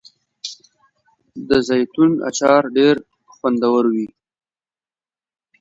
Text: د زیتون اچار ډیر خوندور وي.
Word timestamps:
د 1.49 1.49
زیتون 1.67 2.11
اچار 2.29 2.61
ډیر 2.77 2.95
خوندور 3.35 3.83
وي. 3.93 4.07